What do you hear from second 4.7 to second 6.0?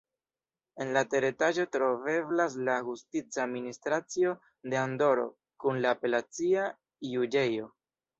de Andoro kun la